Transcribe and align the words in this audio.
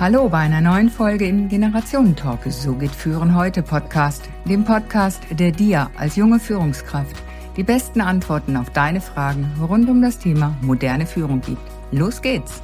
Hallo 0.00 0.30
bei 0.30 0.38
einer 0.38 0.62
neuen 0.62 0.88
Folge 0.88 1.26
im 1.26 1.50
Generationentalk. 1.50 2.50
So 2.50 2.72
geht 2.74 2.90
Führen 2.94 3.34
heute 3.36 3.62
Podcast, 3.62 4.30
dem 4.46 4.64
Podcast, 4.64 5.22
der 5.30 5.52
dir 5.52 5.90
als 5.94 6.16
junge 6.16 6.40
Führungskraft 6.40 7.14
die 7.58 7.64
besten 7.64 8.00
Antworten 8.00 8.56
auf 8.56 8.70
deine 8.70 9.02
Fragen 9.02 9.46
rund 9.60 9.90
um 9.90 10.00
das 10.00 10.18
Thema 10.18 10.56
moderne 10.62 11.04
Führung 11.04 11.42
gibt. 11.42 11.60
Los 11.92 12.22
geht's! 12.22 12.62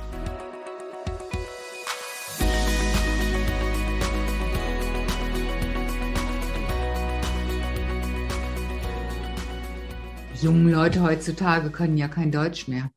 Die 10.41 10.47
jungen 10.47 10.71
Leute 10.71 11.03
heutzutage 11.03 11.69
können 11.69 11.99
ja 11.99 12.09
kein 12.09 12.33
Deutsch 12.33 12.67
mehr. 12.67 12.91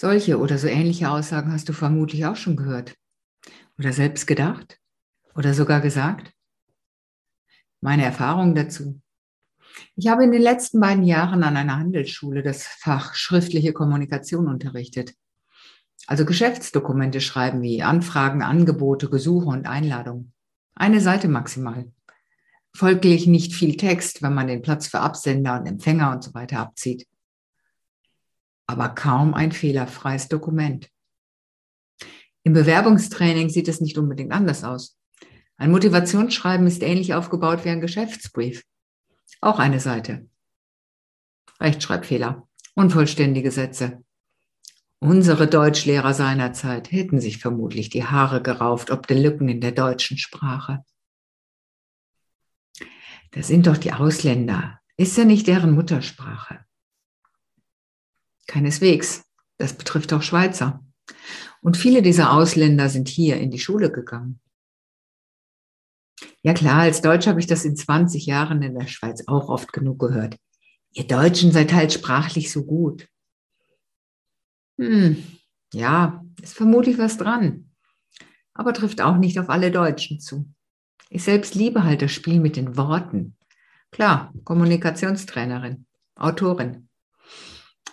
Solche 0.00 0.38
oder 0.38 0.58
so 0.58 0.68
ähnliche 0.68 1.10
Aussagen 1.10 1.52
hast 1.52 1.68
du 1.68 1.72
vermutlich 1.72 2.24
auch 2.24 2.36
schon 2.36 2.54
gehört. 2.54 2.94
Oder 3.80 3.92
selbst 3.92 4.28
gedacht. 4.28 4.78
Oder 5.34 5.54
sogar 5.54 5.80
gesagt. 5.80 6.32
Meine 7.80 8.04
Erfahrung 8.04 8.54
dazu. 8.54 9.00
Ich 9.96 10.06
habe 10.06 10.22
in 10.22 10.30
den 10.30 10.40
letzten 10.42 10.78
beiden 10.78 11.02
Jahren 11.02 11.42
an 11.42 11.56
einer 11.56 11.78
Handelsschule 11.78 12.44
das 12.44 12.64
Fach 12.64 13.16
schriftliche 13.16 13.72
Kommunikation 13.72 14.46
unterrichtet. 14.46 15.14
Also 16.06 16.24
Geschäftsdokumente 16.24 17.20
schreiben 17.20 17.60
wie 17.60 17.82
Anfragen, 17.82 18.42
Angebote, 18.42 19.10
Gesuche 19.10 19.46
und 19.46 19.66
Einladungen. 19.66 20.32
Eine 20.76 21.00
Seite 21.00 21.26
maximal. 21.26 21.90
Folglich 22.72 23.26
nicht 23.26 23.52
viel 23.52 23.76
Text, 23.76 24.22
wenn 24.22 24.34
man 24.34 24.46
den 24.46 24.62
Platz 24.62 24.86
für 24.86 25.00
Absender 25.00 25.58
und 25.58 25.66
Empfänger 25.66 26.12
und 26.12 26.22
so 26.22 26.34
weiter 26.34 26.60
abzieht 26.60 27.08
aber 28.68 28.90
kaum 28.90 29.34
ein 29.34 29.50
fehlerfreies 29.50 30.28
Dokument. 30.28 30.88
Im 32.44 32.52
Bewerbungstraining 32.52 33.48
sieht 33.48 33.66
es 33.66 33.80
nicht 33.80 33.98
unbedingt 33.98 34.30
anders 34.32 34.62
aus. 34.62 34.96
Ein 35.56 35.72
Motivationsschreiben 35.72 36.66
ist 36.66 36.82
ähnlich 36.82 37.14
aufgebaut 37.14 37.64
wie 37.64 37.70
ein 37.70 37.80
Geschäftsbrief. 37.80 38.64
Auch 39.40 39.58
eine 39.58 39.80
Seite. 39.80 40.28
Rechtschreibfehler, 41.60 42.46
unvollständige 42.74 43.50
Sätze. 43.50 44.04
Unsere 45.00 45.46
Deutschlehrer 45.46 46.12
seinerzeit 46.12 46.92
hätten 46.92 47.20
sich 47.20 47.38
vermutlich 47.38 47.88
die 47.88 48.04
Haare 48.04 48.42
gerauft 48.42 48.90
ob 48.90 49.06
den 49.06 49.22
Lücken 49.22 49.48
in 49.48 49.60
der 49.60 49.72
deutschen 49.72 50.18
Sprache. 50.18 50.84
Das 53.30 53.48
sind 53.48 53.66
doch 53.66 53.76
die 53.76 53.92
Ausländer. 53.92 54.80
Ist 54.96 55.16
ja 55.16 55.24
nicht 55.24 55.46
deren 55.46 55.72
Muttersprache. 55.72 56.67
Keineswegs. 58.48 59.22
Das 59.58 59.74
betrifft 59.74 60.12
auch 60.12 60.22
Schweizer. 60.22 60.84
Und 61.60 61.76
viele 61.76 62.02
dieser 62.02 62.32
Ausländer 62.32 62.88
sind 62.88 63.08
hier 63.08 63.36
in 63.36 63.50
die 63.50 63.58
Schule 63.58 63.92
gegangen. 63.92 64.40
Ja 66.42 66.54
klar, 66.54 66.80
als 66.80 67.02
Deutsch 67.02 67.26
habe 67.26 67.40
ich 67.40 67.46
das 67.46 67.64
in 67.64 67.76
20 67.76 68.26
Jahren 68.26 68.62
in 68.62 68.76
der 68.76 68.86
Schweiz 68.86 69.24
auch 69.26 69.48
oft 69.48 69.72
genug 69.72 70.00
gehört. 70.00 70.36
Ihr 70.92 71.06
Deutschen 71.06 71.52
seid 71.52 71.72
halt 71.72 71.92
sprachlich 71.92 72.50
so 72.50 72.64
gut. 72.64 73.06
Hm, 74.78 75.22
ja, 75.72 76.24
ist 76.40 76.54
vermutlich 76.54 76.98
was 76.98 77.18
dran. 77.18 77.70
Aber 78.54 78.72
trifft 78.72 79.00
auch 79.00 79.16
nicht 79.16 79.38
auf 79.38 79.50
alle 79.50 79.70
Deutschen 79.70 80.20
zu. 80.20 80.48
Ich 81.10 81.22
selbst 81.24 81.54
liebe 81.54 81.84
halt 81.84 82.02
das 82.02 82.12
Spiel 82.12 82.40
mit 82.40 82.56
den 82.56 82.76
Worten. 82.76 83.36
Klar, 83.90 84.32
Kommunikationstrainerin, 84.44 85.86
Autorin. 86.14 86.87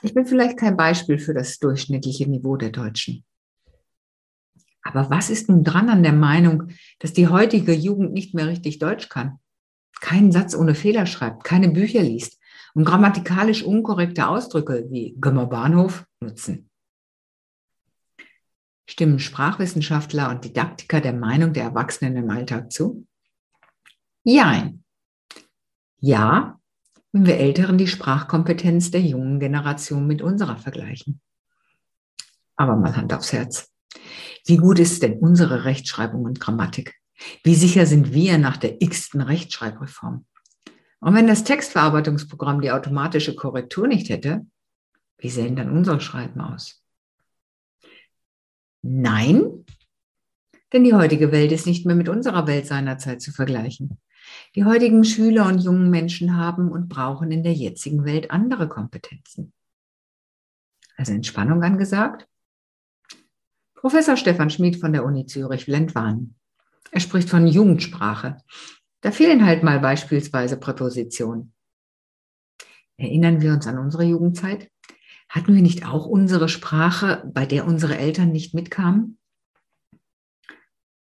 Ich 0.01 0.13
bin 0.13 0.25
vielleicht 0.25 0.57
kein 0.57 0.77
Beispiel 0.77 1.17
für 1.17 1.33
das 1.33 1.59
durchschnittliche 1.59 2.29
Niveau 2.29 2.57
der 2.57 2.69
Deutschen. 2.69 3.23
Aber 4.83 5.09
was 5.09 5.29
ist 5.29 5.49
nun 5.49 5.63
dran 5.63 5.89
an 5.89 6.03
der 6.03 6.13
Meinung, 6.13 6.69
dass 6.99 7.13
die 7.13 7.27
heutige 7.27 7.73
Jugend 7.73 8.13
nicht 8.13 8.35
mehr 8.35 8.47
richtig 8.47 8.79
Deutsch 8.79 9.09
kann? 9.09 9.39
Keinen 9.99 10.31
Satz 10.31 10.55
ohne 10.55 10.75
Fehler 10.75 11.07
schreibt, 11.07 11.43
keine 11.43 11.69
Bücher 11.69 12.03
liest 12.03 12.39
und 12.75 12.85
grammatikalisch 12.85 13.63
unkorrekte 13.63 14.27
Ausdrücke 14.27 14.85
wie 14.91 15.15
Gömmer 15.19 15.47
Bahnhof 15.47 16.05
nutzen. 16.19 16.69
Stimmen 18.87 19.19
Sprachwissenschaftler 19.19 20.29
und 20.29 20.45
Didaktiker 20.45 21.01
der 21.01 21.13
Meinung 21.13 21.53
der 21.53 21.63
Erwachsenen 21.63 22.17
im 22.17 22.29
Alltag 22.29 22.71
zu? 22.71 23.07
Jein. 24.23 24.83
Ja, 25.99 26.59
wenn 27.15 27.25
wir 27.25 27.37
Älteren 27.37 27.77
die 27.77 27.87
Sprachkompetenz 27.87 28.91
der 28.91 28.99
jungen 28.99 29.39
Generation 29.39 30.05
mit 30.05 30.21
unserer 30.21 30.57
vergleichen. 30.57 31.21
Aber 32.57 32.75
mal 32.75 32.97
Hand 32.97 33.13
aufs 33.13 33.31
Herz. 33.31 33.71
Wie 34.45 34.57
gut 34.57 34.79
ist 34.79 35.01
denn 35.01 35.19
unsere 35.19 35.63
Rechtschreibung 35.63 36.25
und 36.25 36.41
Grammatik? 36.41 36.93
Wie 37.41 37.55
sicher 37.55 37.85
sind 37.85 38.11
wir 38.11 38.37
nach 38.37 38.57
der 38.57 38.81
x-ten 38.81 39.21
Rechtschreibreform? 39.21 40.25
Und 40.99 41.15
wenn 41.15 41.25
das 41.25 41.45
Textverarbeitungsprogramm 41.45 42.59
die 42.59 42.71
automatische 42.71 43.33
Korrektur 43.33 43.87
nicht 43.87 44.09
hätte, 44.09 44.45
wie 45.17 45.29
sähen 45.29 45.55
dann 45.55 45.71
unsere 45.71 46.01
Schreiben 46.01 46.41
aus? 46.41 46.83
Nein, 48.81 49.63
denn 50.73 50.83
die 50.83 50.93
heutige 50.93 51.31
Welt 51.31 51.53
ist 51.53 51.65
nicht 51.65 51.85
mehr 51.85 51.95
mit 51.95 52.09
unserer 52.09 52.45
Welt 52.45 52.67
seinerzeit 52.67 53.21
zu 53.21 53.31
vergleichen. 53.31 54.01
Die 54.55 54.63
heutigen 54.65 55.03
Schüler 55.03 55.47
und 55.47 55.59
jungen 55.59 55.89
Menschen 55.89 56.37
haben 56.37 56.71
und 56.71 56.89
brauchen 56.89 57.31
in 57.31 57.43
der 57.43 57.53
jetzigen 57.53 58.05
Welt 58.05 58.31
andere 58.31 58.67
Kompetenzen. 58.67 59.53
Also 60.97 61.13
Entspannung 61.13 61.63
angesagt? 61.63 62.27
Professor 63.75 64.17
Stefan 64.17 64.49
Schmid 64.49 64.77
von 64.77 64.93
der 64.93 65.05
Uni 65.05 65.25
Zürich 65.25 65.67
will 65.67 65.75
entwarnen. 65.75 66.35
Er 66.91 67.01
spricht 67.01 67.29
von 67.29 67.45
Jugendsprache. 67.45 68.37
Da 69.01 69.11
fehlen 69.11 69.45
halt 69.45 69.61
mal 69.61 69.79
beispielsweise 69.79 70.57
Präpositionen. 70.57 71.53
Erinnern 72.97 73.41
wir 73.41 73.51
uns 73.51 73.67
an 73.67 73.77
unsere 73.77 74.03
Jugendzeit? 74.03 74.71
Hatten 75.29 75.53
wir 75.53 75.61
nicht 75.61 75.85
auch 75.85 76.05
unsere 76.05 76.49
Sprache, 76.49 77.29
bei 77.31 77.45
der 77.45 77.67
unsere 77.67 77.97
Eltern 77.97 78.31
nicht 78.31 78.53
mitkamen? 78.53 79.19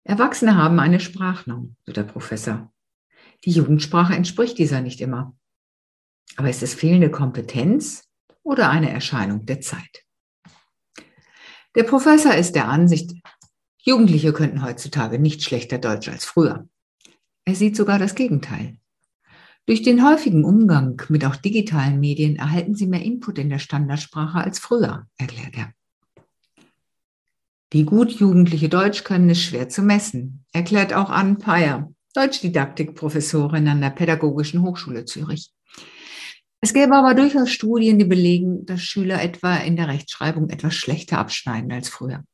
Erwachsene 0.02 0.56
haben 0.56 0.80
eine 0.80 1.00
Sprachnorm, 1.00 1.76
so 1.86 1.92
der 1.92 2.02
Professor. 2.02 2.73
Die 3.44 3.50
Jugendsprache 3.50 4.14
entspricht 4.14 4.58
dieser 4.58 4.80
nicht 4.80 5.00
immer. 5.00 5.36
Aber 6.36 6.48
ist 6.48 6.62
es 6.62 6.74
fehlende 6.74 7.10
Kompetenz 7.10 8.08
oder 8.42 8.70
eine 8.70 8.90
Erscheinung 8.90 9.44
der 9.46 9.60
Zeit? 9.60 10.04
Der 11.74 11.84
Professor 11.84 12.34
ist 12.34 12.54
der 12.54 12.68
Ansicht, 12.68 13.12
Jugendliche 13.82 14.32
könnten 14.32 14.64
heutzutage 14.64 15.18
nicht 15.18 15.42
schlechter 15.42 15.78
Deutsch 15.78 16.08
als 16.08 16.24
früher. 16.24 16.68
Er 17.44 17.54
sieht 17.54 17.76
sogar 17.76 17.98
das 17.98 18.14
Gegenteil. 18.14 18.78
Durch 19.66 19.82
den 19.82 20.06
häufigen 20.06 20.44
Umgang 20.44 21.02
mit 21.08 21.24
auch 21.24 21.36
digitalen 21.36 22.00
Medien 22.00 22.36
erhalten 22.36 22.74
sie 22.74 22.86
mehr 22.86 23.02
Input 23.02 23.38
in 23.38 23.50
der 23.50 23.58
Standardsprache 23.58 24.38
als 24.38 24.58
früher, 24.58 25.06
erklärt 25.18 25.56
er. 25.56 25.72
Wie 27.70 27.84
gut 27.84 28.12
Jugendliche 28.12 28.68
Deutsch 28.68 29.04
können, 29.04 29.28
ist 29.28 29.42
schwer 29.42 29.68
zu 29.68 29.82
messen, 29.82 30.44
erklärt 30.52 30.94
auch 30.94 31.10
Anne 31.10 31.34
Peyer, 31.36 31.93
Deutschdidaktikprofessorin 32.14 33.66
an 33.68 33.80
der 33.80 33.90
Pädagogischen 33.90 34.62
Hochschule 34.62 35.04
Zürich. 35.04 35.52
Es 36.60 36.72
gäbe 36.72 36.94
aber 36.94 37.14
durchaus 37.14 37.50
Studien, 37.50 37.98
die 37.98 38.04
belegen, 38.04 38.64
dass 38.66 38.82
Schüler 38.82 39.20
etwa 39.20 39.56
in 39.56 39.76
der 39.76 39.88
Rechtschreibung 39.88 40.48
etwas 40.48 40.74
schlechter 40.74 41.18
abschneiden 41.18 41.70
als 41.72 41.88
früher. 41.88 42.24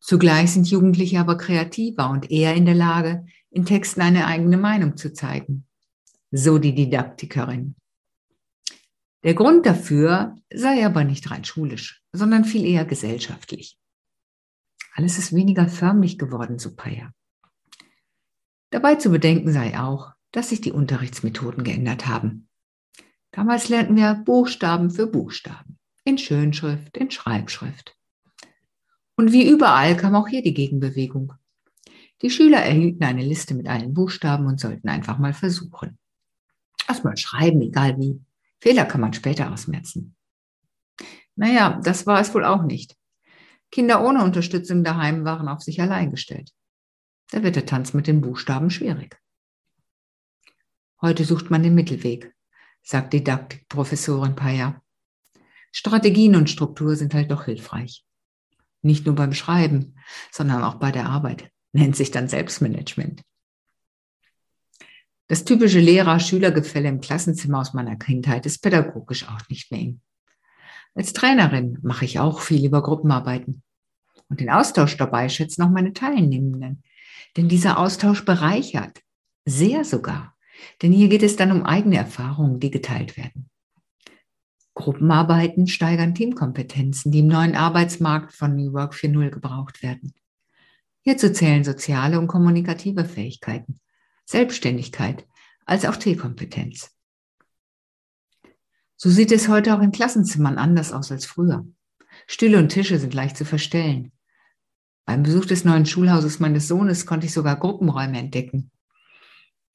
Zugleich 0.00 0.50
sind 0.50 0.66
Jugendliche 0.66 1.20
aber 1.20 1.36
kreativer 1.36 2.10
und 2.10 2.30
eher 2.30 2.54
in 2.54 2.64
der 2.64 2.74
Lage, 2.74 3.26
in 3.50 3.66
Texten 3.66 4.00
eine 4.00 4.26
eigene 4.26 4.56
Meinung 4.56 4.96
zu 4.96 5.12
zeigen. 5.12 5.66
So 6.30 6.58
die 6.58 6.74
Didaktikerin. 6.74 7.76
Der 9.22 9.34
Grund 9.34 9.66
dafür 9.66 10.36
sei 10.52 10.86
aber 10.86 11.04
nicht 11.04 11.30
rein 11.30 11.44
schulisch, 11.44 12.02
sondern 12.12 12.46
viel 12.46 12.64
eher 12.64 12.86
gesellschaftlich. 12.86 13.78
Alles 14.94 15.18
ist 15.18 15.34
weniger 15.34 15.68
förmlich 15.68 16.18
geworden, 16.18 16.58
so 16.58 16.74
Paya. 16.74 17.12
Dabei 18.70 18.94
zu 18.94 19.10
bedenken 19.10 19.52
sei 19.52 19.78
auch, 19.78 20.12
dass 20.32 20.50
sich 20.50 20.60
die 20.60 20.72
Unterrichtsmethoden 20.72 21.64
geändert 21.64 22.06
haben. 22.06 22.48
Damals 23.32 23.68
lernten 23.68 23.96
wir 23.96 24.14
Buchstaben 24.14 24.90
für 24.90 25.06
Buchstaben, 25.06 25.78
in 26.04 26.18
Schönschrift, 26.18 26.96
in 26.96 27.10
Schreibschrift. 27.10 27.96
Und 29.16 29.32
wie 29.32 29.48
überall 29.48 29.96
kam 29.96 30.14
auch 30.14 30.28
hier 30.28 30.42
die 30.42 30.54
Gegenbewegung. 30.54 31.34
Die 32.22 32.30
Schüler 32.30 32.58
erhielten 32.58 33.04
eine 33.04 33.22
Liste 33.22 33.54
mit 33.54 33.68
allen 33.68 33.94
Buchstaben 33.94 34.46
und 34.46 34.60
sollten 34.60 34.88
einfach 34.88 35.18
mal 35.18 35.32
versuchen. 35.32 35.98
Erstmal 36.88 37.16
schreiben, 37.16 37.60
egal 37.62 37.98
wie. 37.98 38.20
Fehler 38.60 38.84
kann 38.84 39.00
man 39.00 39.12
später 39.12 39.52
ausmerzen. 39.52 40.14
Naja, 41.34 41.80
das 41.82 42.06
war 42.06 42.20
es 42.20 42.34
wohl 42.34 42.44
auch 42.44 42.62
nicht. 42.62 42.96
Kinder 43.70 44.04
ohne 44.04 44.22
Unterstützung 44.24 44.84
daheim 44.84 45.24
waren 45.24 45.48
auf 45.48 45.62
sich 45.62 45.80
allein 45.80 46.10
gestellt. 46.10 46.50
Da 47.30 47.42
wird 47.42 47.56
der 47.56 47.66
Tanz 47.66 47.94
mit 47.94 48.06
den 48.06 48.20
Buchstaben 48.20 48.70
schwierig. 48.70 49.20
Heute 51.00 51.24
sucht 51.24 51.50
man 51.50 51.62
den 51.62 51.74
Mittelweg, 51.74 52.34
sagt 52.82 53.12
Didaktikprofessorin 53.12 54.34
Paya. 54.34 54.82
Strategien 55.72 56.36
und 56.36 56.50
Struktur 56.50 56.96
sind 56.96 57.14
halt 57.14 57.30
doch 57.30 57.44
hilfreich. 57.44 58.04
Nicht 58.82 59.06
nur 59.06 59.14
beim 59.14 59.32
Schreiben, 59.32 59.96
sondern 60.30 60.62
auch 60.64 60.74
bei 60.76 60.90
der 60.90 61.06
Arbeit. 61.06 61.50
Nennt 61.72 61.96
sich 61.96 62.10
dann 62.10 62.28
Selbstmanagement. 62.28 63.22
Das 65.28 65.44
typische 65.44 65.78
Lehrer-Schüler-Gefälle 65.78 66.88
im 66.88 67.00
Klassenzimmer 67.00 67.60
aus 67.60 67.72
meiner 67.72 67.94
Kindheit 67.94 68.46
ist 68.46 68.58
pädagogisch 68.62 69.28
auch 69.28 69.48
nicht 69.48 69.70
mehr 69.70 69.80
eng. 69.80 70.00
Als 70.96 71.12
Trainerin 71.12 71.78
mache 71.82 72.04
ich 72.04 72.18
auch 72.18 72.40
viel 72.40 72.66
über 72.66 72.82
Gruppenarbeiten. 72.82 73.62
Und 74.28 74.40
den 74.40 74.50
Austausch 74.50 74.96
dabei 74.96 75.28
schätzen 75.28 75.62
auch 75.62 75.70
meine 75.70 75.92
Teilnehmenden. 75.92 76.82
Denn 77.36 77.48
dieser 77.48 77.78
Austausch 77.78 78.24
bereichert. 78.24 79.00
Sehr 79.44 79.84
sogar. 79.84 80.36
Denn 80.82 80.92
hier 80.92 81.08
geht 81.08 81.22
es 81.22 81.36
dann 81.36 81.52
um 81.52 81.64
eigene 81.64 81.96
Erfahrungen, 81.96 82.60
die 82.60 82.70
geteilt 82.70 83.16
werden. 83.16 83.50
Gruppenarbeiten 84.74 85.66
steigern 85.66 86.14
Teamkompetenzen, 86.14 87.12
die 87.12 87.20
im 87.20 87.26
neuen 87.26 87.54
Arbeitsmarkt 87.54 88.32
von 88.32 88.56
New 88.56 88.72
Work 88.72 88.94
4.0 88.94 89.30
gebraucht 89.30 89.82
werden. 89.82 90.14
Hierzu 91.02 91.32
zählen 91.32 91.64
soziale 91.64 92.18
und 92.18 92.28
kommunikative 92.28 93.04
Fähigkeiten, 93.04 93.80
Selbstständigkeit 94.24 95.26
als 95.64 95.84
auch 95.84 95.96
T-Kompetenz. 95.96 96.94
So 98.96 99.08
sieht 99.08 99.32
es 99.32 99.48
heute 99.48 99.74
auch 99.74 99.80
in 99.80 99.92
Klassenzimmern 99.92 100.58
anders 100.58 100.92
aus 100.92 101.10
als 101.10 101.24
früher. 101.24 101.66
Stühle 102.26 102.58
und 102.58 102.68
Tische 102.68 102.98
sind 102.98 103.14
leicht 103.14 103.36
zu 103.36 103.44
verstellen. 103.44 104.12
Beim 105.10 105.24
Besuch 105.24 105.44
des 105.44 105.64
neuen 105.64 105.86
Schulhauses 105.86 106.38
meines 106.38 106.68
Sohnes 106.68 107.04
konnte 107.04 107.26
ich 107.26 107.32
sogar 107.32 107.56
Gruppenräume 107.56 108.16
entdecken. 108.16 108.70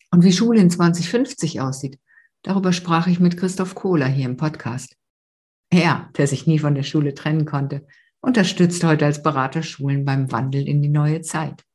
Und 0.09 0.23
wie 0.23 0.31
Schule 0.31 0.61
in 0.61 0.69
2050 0.69 1.59
aussieht, 1.59 1.99
darüber 2.41 2.71
sprach 2.71 3.07
ich 3.07 3.19
mit 3.19 3.35
Christoph 3.35 3.75
Kohler 3.75 4.07
hier 4.07 4.27
im 4.27 4.37
Podcast. 4.37 4.95
Er, 5.69 6.09
der 6.15 6.27
sich 6.27 6.47
nie 6.47 6.57
von 6.57 6.73
der 6.73 6.83
Schule 6.83 7.13
trennen 7.13 7.43
konnte, 7.43 7.85
unterstützt 8.21 8.81
heute 8.85 9.03
als 9.03 9.23
Berater 9.23 9.61
Schulen 9.61 10.05
beim 10.05 10.31
Wandel 10.31 10.69
in 10.69 10.81
die 10.81 10.87
neue 10.87 11.19
Zeit. 11.19 11.65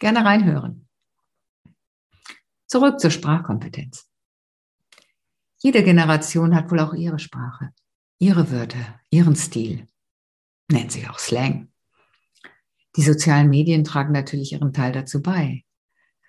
Gerne 0.00 0.24
reinhören. 0.24 0.88
Zurück 2.66 2.98
zur 2.98 3.12
Sprachkompetenz. 3.12 4.10
Jede 5.58 5.84
Generation 5.84 6.56
hat 6.56 6.72
wohl 6.72 6.80
auch 6.80 6.92
ihre 6.92 7.20
Sprache, 7.20 7.72
ihre 8.18 8.50
Wörter, 8.50 9.00
ihren 9.10 9.36
Stil. 9.36 9.86
Nennt 10.68 10.90
sich 10.90 11.08
auch 11.08 11.20
Slang. 11.20 11.68
Die 12.96 13.02
sozialen 13.02 13.50
Medien 13.50 13.84
tragen 13.84 14.12
natürlich 14.12 14.52
ihren 14.52 14.72
Teil 14.72 14.92
dazu 14.92 15.22
bei. 15.22 15.64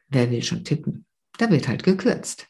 Wer 0.09 0.29
will 0.31 0.43
schon 0.43 0.63
tippen? 0.63 1.05
Da 1.37 1.49
wird 1.49 1.67
halt 1.67 1.83
gekürzt. 1.83 2.47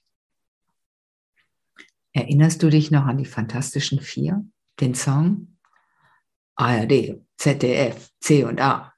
Erinnerst 2.13 2.63
du 2.63 2.69
dich 2.69 2.89
noch 2.89 3.05
an 3.05 3.17
die 3.17 3.25
Fantastischen 3.25 3.99
Vier, 3.99 4.43
den 4.79 4.95
Song? 4.95 5.57
ARD, 6.55 7.21
ZDF, 7.37 8.09
C 8.19 8.43
und 8.43 8.59
A, 8.59 8.91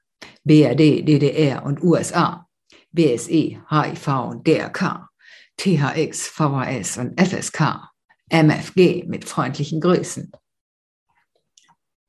BRD, 0.44 1.06
DDR 1.06 1.62
und 1.64 1.82
USA, 1.82 2.48
BSE, 2.92 3.62
HIV 3.68 4.08
und 4.30 4.46
DRK, 4.46 5.10
THX, 5.58 6.28
VHS 6.28 6.96
und 6.96 7.20
FSK, 7.20 7.90
MFG 8.30 9.04
mit 9.06 9.26
freundlichen 9.26 9.80
Grüßen. 9.80 10.32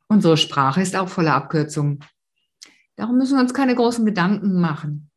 Unsere 0.07 0.37
Sprache 0.37 0.81
ist 0.81 0.95
auch 0.95 1.09
voller 1.09 1.35
Abkürzungen. 1.35 1.99
Darum 3.01 3.17
müssen 3.17 3.35
wir 3.35 3.41
uns 3.41 3.55
keine 3.55 3.73
großen 3.73 4.05
Gedanken 4.05 4.61
machen. 4.61 5.09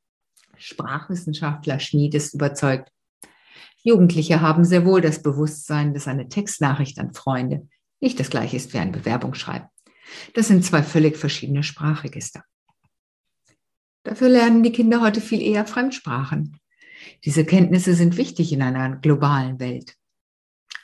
Sprachwissenschaftler 0.56 1.78
Schmied 1.80 2.14
ist 2.14 2.32
überzeugt. 2.32 2.90
Jugendliche 3.82 4.40
haben 4.40 4.64
sehr 4.64 4.86
wohl 4.86 5.02
das 5.02 5.22
Bewusstsein, 5.22 5.92
dass 5.92 6.08
eine 6.08 6.30
Textnachricht 6.30 6.98
an 6.98 7.12
Freunde 7.12 7.68
nicht 8.00 8.18
das 8.18 8.30
gleiche 8.30 8.56
ist 8.56 8.72
wie 8.72 8.78
ein 8.78 8.90
Bewerbungsschreiben. 8.90 9.68
Das 10.32 10.48
sind 10.48 10.64
zwei 10.64 10.82
völlig 10.82 11.18
verschiedene 11.18 11.62
Sprachregister. 11.62 12.42
Dafür 14.02 14.30
lernen 14.30 14.62
die 14.62 14.72
Kinder 14.72 15.02
heute 15.02 15.20
viel 15.20 15.42
eher 15.42 15.66
Fremdsprachen. 15.66 16.58
Diese 17.26 17.44
Kenntnisse 17.44 17.92
sind 17.92 18.16
wichtig 18.16 18.50
in 18.54 18.62
einer 18.62 18.96
globalen 18.96 19.60
Welt. 19.60 19.94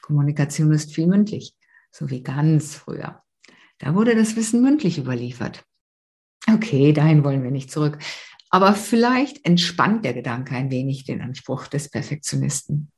Kommunikation 0.02 0.70
ist 0.72 0.94
viel 0.94 1.06
mündlich, 1.06 1.54
so 1.90 2.10
wie 2.10 2.22
ganz 2.22 2.74
früher. 2.74 3.22
Da 3.78 3.94
wurde 3.94 4.14
das 4.14 4.36
Wissen 4.36 4.60
mündlich 4.60 4.98
überliefert. 4.98 5.64
Okay, 6.48 6.92
dahin 6.92 7.24
wollen 7.24 7.42
wir 7.42 7.50
nicht 7.50 7.70
zurück. 7.70 7.98
Aber 8.50 8.74
vielleicht 8.74 9.44
entspannt 9.44 10.04
der 10.04 10.14
Gedanke 10.14 10.54
ein 10.54 10.70
wenig 10.70 11.04
den 11.04 11.20
Anspruch 11.20 11.68
des 11.68 11.88
Perfektionisten. 11.88 12.90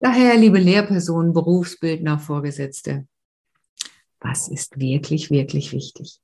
Daher, 0.00 0.36
liebe 0.36 0.58
Lehrpersonen, 0.58 1.32
Berufsbildner, 1.32 2.18
Vorgesetzte, 2.18 3.06
was 4.18 4.48
ist 4.48 4.80
wirklich, 4.80 5.30
wirklich 5.30 5.72
wichtig? 5.72 6.20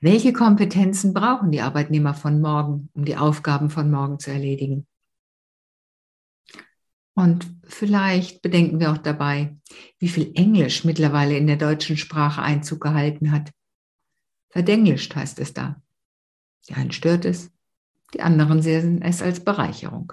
Welche 0.00 0.32
Kompetenzen 0.32 1.12
brauchen 1.12 1.50
die 1.50 1.60
Arbeitnehmer 1.60 2.14
von 2.14 2.40
morgen, 2.40 2.88
um 2.94 3.04
die 3.04 3.16
Aufgaben 3.16 3.68
von 3.68 3.90
morgen 3.90 4.18
zu 4.18 4.30
erledigen? 4.30 4.86
Und 7.14 7.46
vielleicht 7.64 8.42
bedenken 8.42 8.78
wir 8.78 8.92
auch 8.92 8.98
dabei, 8.98 9.56
wie 9.98 10.08
viel 10.08 10.30
Englisch 10.34 10.84
mittlerweile 10.84 11.36
in 11.36 11.48
der 11.48 11.56
deutschen 11.56 11.96
Sprache 11.96 12.40
Einzug 12.42 12.80
gehalten 12.80 13.32
hat. 13.32 13.50
Verdenglischt 14.50 15.14
heißt 15.14 15.38
es 15.38 15.52
da. 15.52 15.82
Die 16.68 16.74
einen 16.74 16.92
stört 16.92 17.24
es, 17.24 17.50
die 18.14 18.20
anderen 18.20 18.62
sehen 18.62 19.02
es 19.02 19.22
als 19.22 19.44
Bereicherung. 19.44 20.12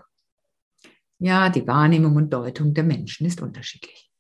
Ja, 1.19 1.49
die 1.49 1.65
Wahrnehmung 1.65 2.15
und 2.15 2.31
Deutung 2.31 2.73
der 2.73 2.83
Menschen 2.83 3.25
ist 3.25 3.41
unterschiedlich. 3.41 4.11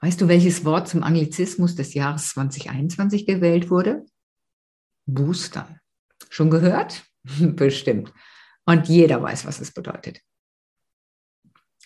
Weißt 0.00 0.20
du, 0.20 0.28
welches 0.28 0.64
Wort 0.64 0.88
zum 0.88 1.02
Anglizismus 1.02 1.76
des 1.76 1.94
Jahres 1.94 2.30
2021 2.30 3.26
gewählt 3.26 3.70
wurde? 3.70 4.04
Boostern. 5.06 5.78
Schon 6.30 6.50
gehört? 6.50 7.04
Bestimmt. 7.38 8.12
Und 8.64 8.88
jeder 8.88 9.22
weiß, 9.22 9.44
was 9.46 9.60
es 9.60 9.72
bedeutet. 9.72 10.20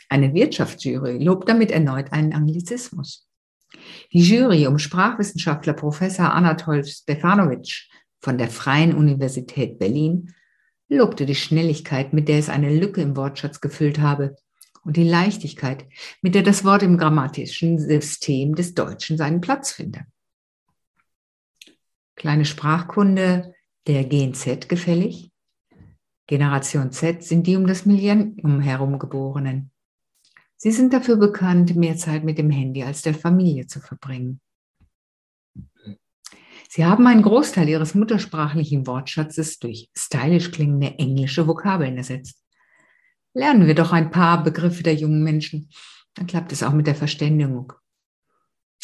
Eine 0.08 0.32
Wirtschaftsjury 0.32 1.18
lobt 1.22 1.48
damit 1.48 1.70
erneut 1.70 2.12
einen 2.12 2.32
Anglizismus. 2.32 3.28
Die 4.12 4.22
Jury 4.22 4.66
um 4.66 4.78
Sprachwissenschaftler 4.78 5.72
Professor 5.72 6.32
Anatol 6.32 6.84
Stefanovic 6.84 7.88
von 8.20 8.38
der 8.38 8.48
Freien 8.48 8.94
Universität 8.94 9.78
Berlin 9.78 10.34
lobte 10.88 11.26
die 11.26 11.34
Schnelligkeit, 11.34 12.12
mit 12.12 12.28
der 12.28 12.38
es 12.38 12.48
eine 12.48 12.74
Lücke 12.74 13.00
im 13.00 13.16
Wortschatz 13.16 13.60
gefüllt 13.60 13.98
habe 13.98 14.36
und 14.84 14.96
die 14.96 15.08
Leichtigkeit, 15.08 15.86
mit 16.22 16.34
der 16.34 16.42
das 16.42 16.64
Wort 16.64 16.82
im 16.82 16.98
grammatischen 16.98 17.78
System 17.78 18.54
des 18.54 18.74
Deutschen 18.74 19.16
seinen 19.16 19.40
Platz 19.40 19.72
finde. 19.72 20.06
Kleine 22.16 22.44
Sprachkunde 22.44 23.54
der 23.86 24.04
GNZ 24.04 24.68
gefällig? 24.68 25.30
Generation 26.26 26.90
Z 26.92 27.22
sind 27.22 27.46
die 27.46 27.56
um 27.56 27.66
das 27.66 27.84
Millennium 27.84 28.60
herum 28.60 28.98
Geborenen. 28.98 29.70
Sie 30.64 30.72
sind 30.72 30.94
dafür 30.94 31.16
bekannt, 31.16 31.76
mehr 31.76 31.94
Zeit 31.98 32.24
mit 32.24 32.38
dem 32.38 32.48
Handy 32.48 32.84
als 32.84 33.02
der 33.02 33.12
Familie 33.12 33.66
zu 33.66 33.80
verbringen. 33.80 34.40
Sie 36.70 36.86
haben 36.86 37.06
einen 37.06 37.20
Großteil 37.20 37.68
ihres 37.68 37.94
muttersprachlichen 37.94 38.86
Wortschatzes 38.86 39.58
durch 39.58 39.90
stylisch 39.94 40.52
klingende 40.52 40.98
englische 40.98 41.46
Vokabeln 41.46 41.98
ersetzt. 41.98 42.42
Lernen 43.34 43.66
wir 43.66 43.74
doch 43.74 43.92
ein 43.92 44.10
paar 44.10 44.42
Begriffe 44.42 44.82
der 44.82 44.94
jungen 44.94 45.22
Menschen. 45.22 45.68
Dann 46.14 46.28
klappt 46.28 46.50
es 46.50 46.62
auch 46.62 46.72
mit 46.72 46.86
der 46.86 46.94
Verständigung. 46.94 47.74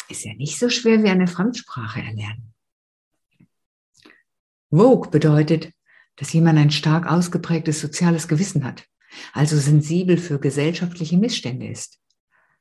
Ist 0.07 0.23
ja 0.23 0.35
nicht 0.35 0.59
so 0.59 0.69
schwer 0.69 1.01
wie 1.01 1.09
eine 1.09 1.25
Fremdsprache 1.25 2.03
erlernen. 2.03 2.53
Vogue 4.69 5.09
bedeutet, 5.09 5.73
dass 6.17 6.31
jemand 6.31 6.59
ein 6.59 6.69
stark 6.69 7.07
ausgeprägtes 7.07 7.81
soziales 7.81 8.27
Gewissen 8.27 8.65
hat, 8.65 8.85
also 9.33 9.57
sensibel 9.57 10.17
für 10.17 10.39
gesellschaftliche 10.39 11.17
Missstände 11.17 11.67
ist. 11.67 11.99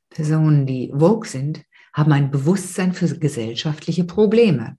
Personen, 0.09 0.67
die 0.67 0.93
Vogue 0.97 1.29
sind, 1.29 1.65
haben 1.93 2.13
ein 2.13 2.31
Bewusstsein 2.31 2.93
für 2.93 3.19
gesellschaftliche 3.19 4.05
Probleme. 4.05 4.79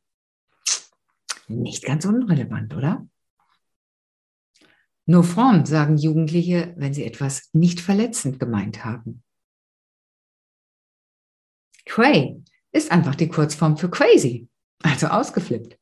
Nicht 1.48 1.84
ganz 1.84 2.06
unrelevant, 2.06 2.74
oder? 2.76 3.08
Nur 5.06 5.24
Form 5.24 5.66
sagen 5.66 5.98
Jugendliche, 5.98 6.74
wenn 6.78 6.94
sie 6.94 7.04
etwas 7.04 7.50
nicht 7.54 7.82
verletzend 7.82 8.40
gemeint 8.40 8.86
haben. 8.86 9.24
Cray 11.86 12.42
ist 12.72 12.92
einfach 12.92 13.16
die 13.16 13.28
Kurzform 13.28 13.78
für 13.78 13.90
crazy, 13.90 14.48
also 14.84 15.08
ausgeflippt. 15.08 15.78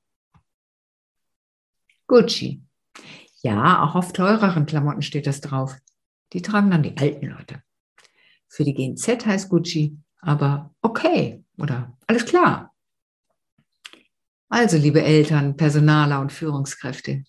Gucci. 2.08 2.64
Ja, 3.42 3.84
auch 3.84 3.96
auf 3.96 4.14
teureren 4.14 4.66
Klamotten 4.66 5.02
steht 5.02 5.28
das 5.28 5.42
drauf. 5.42 5.78
Die 6.34 6.42
tragen 6.42 6.72
dann 6.72 6.84
die 6.84 6.98
alten 6.98 7.28
Leute. 7.28 7.64
Für 8.48 8.64
die 8.64 8.74
GNZ 8.74 9.26
heißt 9.26 9.50
Gucci 9.50 9.98
aber 10.22 10.74
okay 10.82 11.44
oder 11.58 11.98
alles 12.08 12.26
klar. 12.26 12.74
Also, 14.50 14.78
liebe 14.78 15.04
Eltern, 15.04 15.56
Personaler 15.56 16.20
und 16.20 16.34
Führungskräfte, 16.34 17.24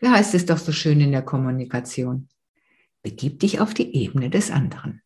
wie 0.00 0.08
heißt 0.08 0.34
es 0.34 0.44
doch 0.44 0.58
so 0.58 0.72
schön 0.72 1.00
in 1.00 1.12
der 1.12 1.22
Kommunikation? 1.22 2.28
Begib 3.02 3.40
dich 3.40 3.60
auf 3.60 3.74
die 3.74 3.94
Ebene 3.94 4.28
des 4.28 4.50
anderen. 4.50 5.02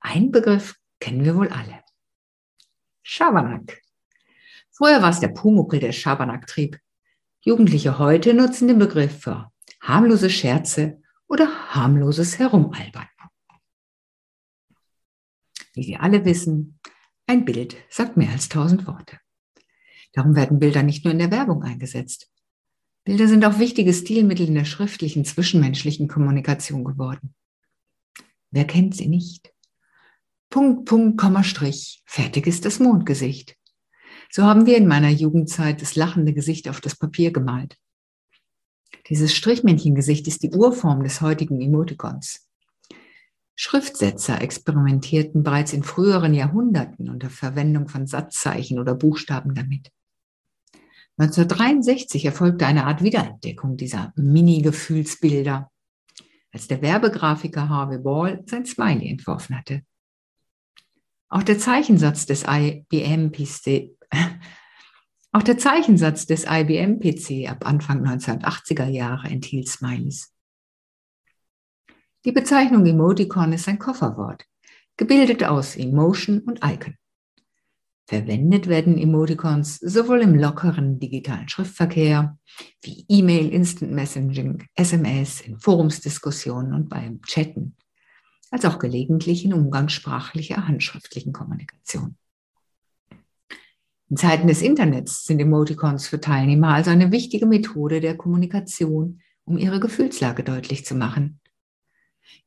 Ein 0.00 0.30
Begriff 0.30 0.76
kennen 0.98 1.24
wir 1.24 1.36
wohl 1.36 1.48
alle. 1.48 1.82
Schabernack. 3.02 3.82
Früher 4.70 5.02
war 5.02 5.10
es 5.10 5.20
der 5.20 5.28
Pumuckel, 5.28 5.80
der 5.80 5.92
Schabernack 5.92 6.46
trieb. 6.46 6.78
Jugendliche 7.48 7.98
heute 7.98 8.34
nutzen 8.34 8.68
den 8.68 8.78
Begriff 8.78 9.22
für 9.22 9.50
harmlose 9.80 10.28
Scherze 10.28 11.00
oder 11.28 11.48
harmloses 11.70 12.38
Herumalbern. 12.38 13.08
Wie 15.72 15.82
Sie 15.82 15.96
alle 15.96 16.26
wissen, 16.26 16.78
ein 17.26 17.46
Bild 17.46 17.74
sagt 17.88 18.18
mehr 18.18 18.32
als 18.32 18.50
tausend 18.50 18.86
Worte. 18.86 19.18
Darum 20.12 20.36
werden 20.36 20.58
Bilder 20.58 20.82
nicht 20.82 21.06
nur 21.06 21.12
in 21.12 21.20
der 21.20 21.30
Werbung 21.30 21.62
eingesetzt. 21.62 22.30
Bilder 23.04 23.26
sind 23.26 23.42
auch 23.46 23.58
wichtige 23.58 23.94
Stilmittel 23.94 24.46
in 24.46 24.54
der 24.54 24.66
schriftlichen 24.66 25.24
zwischenmenschlichen 25.24 26.06
Kommunikation 26.06 26.84
geworden. 26.84 27.34
Wer 28.50 28.66
kennt 28.66 28.94
sie 28.94 29.08
nicht? 29.08 29.54
Punkt, 30.50 30.84
Punkt, 30.84 31.18
Komma, 31.18 31.42
Strich. 31.42 32.02
Fertig 32.04 32.46
ist 32.46 32.66
das 32.66 32.78
Mondgesicht. 32.78 33.56
So 34.30 34.44
haben 34.44 34.66
wir 34.66 34.76
in 34.76 34.86
meiner 34.86 35.08
Jugendzeit 35.08 35.80
das 35.80 35.96
lachende 35.96 36.34
Gesicht 36.34 36.68
auf 36.68 36.80
das 36.80 36.96
Papier 36.96 37.32
gemalt. 37.32 37.78
Dieses 39.08 39.34
Strichmännchengesicht 39.34 40.26
ist 40.28 40.42
die 40.42 40.50
Urform 40.50 41.02
des 41.02 41.20
heutigen 41.20 41.60
Emoticons. 41.60 42.46
Schriftsetzer 43.54 44.40
experimentierten 44.40 45.42
bereits 45.42 45.72
in 45.72 45.82
früheren 45.82 46.34
Jahrhunderten 46.34 47.08
unter 47.08 47.30
Verwendung 47.30 47.88
von 47.88 48.06
Satzzeichen 48.06 48.78
oder 48.78 48.94
Buchstaben 48.94 49.54
damit. 49.54 49.90
1963 51.16 52.24
erfolgte 52.24 52.66
eine 52.66 52.86
Art 52.86 53.02
Wiederentdeckung 53.02 53.76
dieser 53.76 54.12
Mini-Gefühlsbilder, 54.14 55.72
als 56.52 56.68
der 56.68 56.82
Werbegrafiker 56.82 57.68
Harvey 57.68 57.98
Ball 57.98 58.44
sein 58.46 58.64
Smiley 58.64 59.10
entworfen 59.10 59.58
hatte. 59.58 59.82
Auch 61.28 61.42
der 61.42 61.58
Zeichensatz 61.58 62.26
des 62.26 62.44
IBM 62.48 63.32
PC, 63.32 63.97
auch 65.32 65.42
der 65.42 65.58
Zeichensatz 65.58 66.26
des 66.26 66.46
IBM 66.48 67.00
PC 67.00 67.50
ab 67.50 67.66
Anfang 67.66 68.06
1980er 68.06 68.86
Jahre 68.86 69.28
enthielt 69.28 69.68
Smileys. 69.68 70.32
Die 72.24 72.32
Bezeichnung 72.32 72.84
Emoticon 72.86 73.52
ist 73.52 73.68
ein 73.68 73.78
Kofferwort, 73.78 74.44
gebildet 74.96 75.44
aus 75.44 75.76
Emotion 75.76 76.40
und 76.40 76.60
Icon. 76.64 76.96
Verwendet 78.06 78.68
werden 78.68 78.96
Emoticons 78.96 79.76
sowohl 79.76 80.22
im 80.22 80.34
lockeren 80.34 80.98
digitalen 80.98 81.48
Schriftverkehr 81.48 82.38
wie 82.82 83.04
E-Mail, 83.08 83.50
Instant 83.50 83.92
Messaging, 83.92 84.66
SMS, 84.74 85.42
in 85.42 85.58
Forumsdiskussionen 85.58 86.72
und 86.72 86.88
beim 86.88 87.20
Chatten, 87.20 87.76
als 88.50 88.64
auch 88.64 88.78
gelegentlich 88.78 89.44
in 89.44 89.52
umgangssprachlicher 89.52 90.66
handschriftlichen 90.66 91.34
Kommunikation. 91.34 92.16
In 94.10 94.16
Zeiten 94.16 94.48
des 94.48 94.62
Internets 94.62 95.24
sind 95.24 95.40
Emoticons 95.40 96.08
für 96.08 96.20
Teilnehmer 96.20 96.68
also 96.68 96.90
eine 96.90 97.12
wichtige 97.12 97.46
Methode 97.46 98.00
der 98.00 98.16
Kommunikation, 98.16 99.20
um 99.44 99.58
ihre 99.58 99.80
Gefühlslage 99.80 100.44
deutlich 100.44 100.84
zu 100.84 100.94
machen 100.94 101.40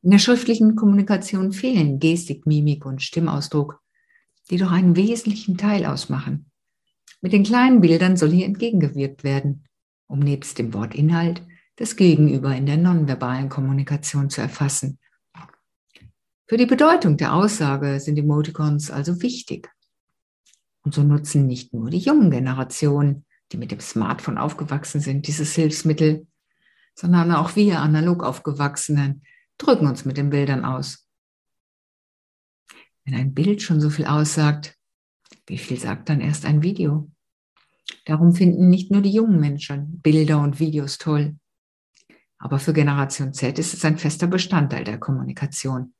in 0.02 0.10
der 0.10 0.18
schriftlichen 0.18 0.74
Kommunikation 0.74 1.52
fehlen 1.52 1.98
Gestik, 1.98 2.46
Mimik 2.46 2.84
und 2.84 3.02
Stimmausdruck, 3.02 3.80
die 4.50 4.56
doch 4.56 4.72
einen 4.72 4.96
wesentlichen 4.96 5.56
Teil 5.56 5.86
ausmachen. 5.86 6.50
Mit 7.20 7.32
den 7.32 7.44
kleinen 7.44 7.80
Bildern 7.80 8.16
soll 8.16 8.30
hier 8.30 8.46
entgegengewirkt 8.46 9.22
werden, 9.22 9.64
um 10.08 10.18
nebst 10.18 10.58
dem 10.58 10.74
Wortinhalt 10.74 11.42
das 11.76 11.96
Gegenüber 11.96 12.54
in 12.54 12.66
der 12.66 12.76
nonverbalen 12.76 13.48
Kommunikation 13.48 14.28
zu 14.28 14.40
erfassen. 14.40 14.98
Für 16.46 16.56
die 16.56 16.66
Bedeutung 16.66 17.16
der 17.16 17.34
Aussage 17.34 18.00
sind 18.00 18.18
Emoticons 18.18 18.90
also 18.90 19.22
wichtig. 19.22 19.70
Und 20.82 20.94
so 20.94 21.02
nutzen 21.02 21.46
nicht 21.46 21.72
nur 21.72 21.90
die 21.90 21.98
jungen 21.98 22.30
Generationen, 22.30 23.24
die 23.52 23.56
mit 23.56 23.70
dem 23.70 23.80
Smartphone 23.80 24.38
aufgewachsen 24.38 25.00
sind, 25.00 25.26
dieses 25.26 25.54
Hilfsmittel, 25.54 26.26
sondern 26.94 27.32
auch 27.32 27.56
wir 27.56 27.80
analog 27.80 28.22
aufgewachsenen 28.22 29.22
drücken 29.58 29.86
uns 29.86 30.04
mit 30.04 30.16
den 30.16 30.30
Bildern 30.30 30.64
aus. 30.64 31.08
Wenn 33.04 33.14
ein 33.14 33.34
Bild 33.34 33.62
schon 33.62 33.80
so 33.80 33.90
viel 33.90 34.06
aussagt, 34.06 34.76
wie 35.46 35.58
viel 35.58 35.78
sagt 35.78 36.08
dann 36.08 36.20
erst 36.20 36.44
ein 36.44 36.62
Video? 36.62 37.10
Darum 38.04 38.34
finden 38.34 38.68
nicht 38.68 38.90
nur 38.90 39.02
die 39.02 39.12
jungen 39.12 39.40
Menschen 39.40 40.00
Bilder 40.00 40.40
und 40.40 40.60
Videos 40.60 40.98
toll. 40.98 41.36
Aber 42.38 42.58
für 42.58 42.72
Generation 42.72 43.32
Z 43.32 43.58
ist 43.58 43.74
es 43.74 43.84
ein 43.84 43.98
fester 43.98 44.26
Bestandteil 44.26 44.84
der 44.84 44.98
Kommunikation. 44.98 45.94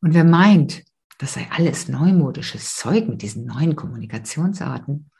Und 0.00 0.14
wer 0.14 0.24
meint, 0.24 0.84
das 1.18 1.34
sei 1.34 1.48
alles 1.50 1.88
neumodisches 1.88 2.76
Zeug 2.76 3.08
mit 3.08 3.22
diesen 3.22 3.44
neuen 3.44 3.76
Kommunikationsarten, 3.76 5.10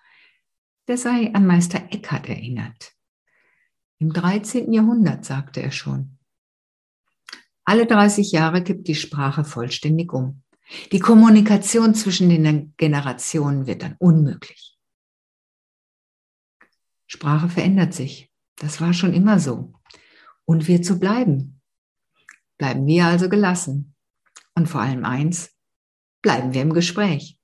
der 0.87 0.97
sei 0.97 1.35
an 1.35 1.47
Meister 1.47 1.79
Eckhart 1.91 2.29
erinnert, 2.29 2.95
im 4.01 4.13
13. 4.13 4.73
Jahrhundert 4.73 5.25
sagte 5.25 5.61
er 5.61 5.73
schon. 5.73 6.19
Alle 7.65 7.85
30 7.87 8.31
Jahre 8.31 8.63
kippt 8.63 8.87
die 8.87 8.95
Sprache 8.95 9.45
vollständig 9.45 10.13
um. 10.13 10.43
Die 10.93 11.01
Kommunikation 11.01 11.95
zwischen 11.95 12.29
den 12.29 12.75
Generationen 12.77 13.67
wird 13.67 13.83
dann 13.83 13.97
unmöglich. 13.99 14.79
Sprache 17.07 17.49
verändert 17.49 17.93
sich. 17.93 18.31
Das 18.57 18.81
war 18.81 18.93
schon 18.93 19.15
immer 19.15 19.41
so. 19.41 19.75
Und 20.45 20.69
wird 20.69 20.85
so 20.85 20.99
bleiben. 20.99 21.61
Bleiben 22.57 22.87
wir 22.87 23.07
also 23.07 23.29
gelassen. 23.29 23.95
Und 24.55 24.69
vor 24.69 24.81
allem 24.81 25.05
eins, 25.05 25.58
bleiben 26.23 26.55
wir 26.55 26.63
im 26.63 26.73
Gespräch. 26.73 27.39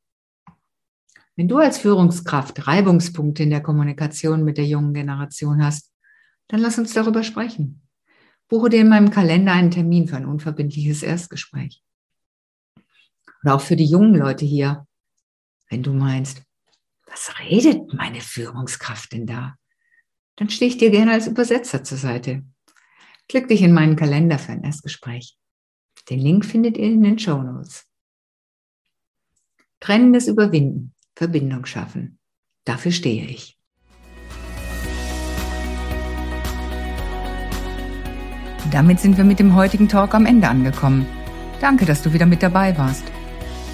Wenn 1.37 1.49
du 1.49 1.59
als 1.59 1.79
Führungskraft 1.79 2.67
Reibungspunkte 2.67 3.43
in 3.43 3.51
der 3.51 3.63
Kommunikation 3.63 4.45
mit 4.45 4.57
der 4.57 4.67
jungen 4.67 4.95
Generation 4.95 5.65
hast, 5.65 5.91
dann 6.49 6.61
lass 6.61 6.79
uns 6.79 6.93
darüber 6.93 7.25
sprechen. 7.25 7.83
Buche 8.49 8.69
dir 8.69 8.83
in 8.83 8.89
meinem 8.89 9.11
Kalender 9.11 9.53
einen 9.53 9.71
Termin 9.71 10.07
für 10.07 10.17
ein 10.17 10.27
unverbindliches 10.27 11.03
Erstgespräch. 11.03 11.83
Oder 13.43 13.57
auch 13.57 13.61
für 13.61 13.77
die 13.77 13.87
jungen 13.87 14.15
Leute 14.15 14.45
hier, 14.45 14.87
wenn 15.71 15.83
du 15.83 15.93
meinst, 15.93 16.43
was 17.07 17.39
redet 17.41 17.93
meine 17.93 18.21
Führungskraft 18.21 19.13
denn 19.13 19.27
da? 19.27 19.57
Dann 20.37 20.51
stehe 20.51 20.69
ich 20.71 20.79
dir 20.79 20.91
gerne 20.91 21.13
als 21.13 21.27
Übersetzer 21.27 21.85
zur 21.85 21.99
Seite. 21.99 22.45
Klick 23.29 23.49
dich 23.49 23.63
in 23.63 23.73
meinen 23.73 23.97
Kalender 23.97 24.39
für 24.39 24.53
ein 24.53 24.65
Erstgespräch. 24.65 25.37
Den 26.11 26.21
Link 26.21 26.45
findet 26.45 26.77
ihr 26.77 26.87
in 26.87 27.03
den 27.03 27.19
Show 27.19 27.43
Notes. 27.43 27.87
Trennendes 29.85 30.29
Überwinden, 30.29 30.95
Verbindung 31.15 31.67
schaffen. 31.67 32.17
Dafür 32.65 32.91
stehe 32.91 33.27
ich. 33.27 33.59
Damit 38.73 39.01
sind 39.01 39.19
wir 39.19 39.25
mit 39.25 39.41
dem 39.41 39.55
heutigen 39.55 39.91
Talk 39.91 40.15
am 40.15 40.25
Ende 40.25 40.49
angekommen. 40.49 41.05
Danke, 41.61 41.85
dass 41.85 42.03
du 42.03 42.15
wieder 42.15 42.25
mit 42.25 42.43
dabei 42.43 42.79
warst. 42.79 43.05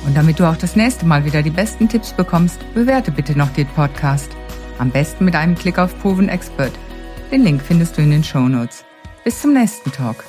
Und 0.04 0.16
damit 0.16 0.40
du 0.40 0.50
auch 0.50 0.56
das 0.56 0.74
nächste 0.74 1.06
Mal 1.06 1.24
wieder 1.24 1.42
die 1.44 1.50
besten 1.50 1.88
Tipps 1.88 2.12
bekommst, 2.12 2.58
bewerte 2.74 3.12
bitte 3.12 3.38
noch 3.38 3.50
den 3.50 3.68
Podcast. 3.68 4.32
Am 4.80 4.90
besten 4.90 5.24
mit 5.24 5.36
einem 5.36 5.54
Klick 5.54 5.78
auf 5.78 5.96
Proven 6.00 6.28
Expert. 6.28 6.72
Den 7.30 7.44
Link 7.44 7.62
findest 7.62 7.96
du 7.96 8.02
in 8.02 8.10
den 8.10 8.24
Show 8.24 8.48
Notes. 8.48 8.84
Bis 9.22 9.40
zum 9.40 9.52
nächsten 9.52 9.92
Talk. 9.92 10.24